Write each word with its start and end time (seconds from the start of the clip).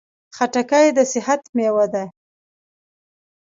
خټکی 0.35 0.87
د 0.97 0.99
صحت 1.11 1.41
مېوه 1.55 1.85
ده. 1.93 2.03